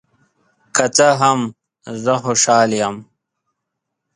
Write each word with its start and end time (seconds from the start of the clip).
که 0.75 0.85
څه 0.95 1.07
هم، 1.21 1.39
زه 2.03 2.13
خوشحال 2.23 2.69
یم. 2.81 2.95